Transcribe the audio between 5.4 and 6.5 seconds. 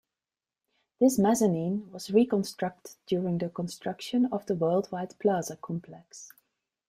Complex.